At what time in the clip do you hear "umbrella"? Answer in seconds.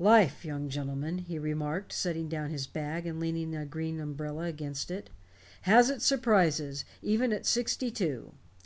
4.00-4.46